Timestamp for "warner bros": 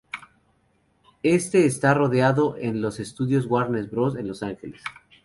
3.45-4.15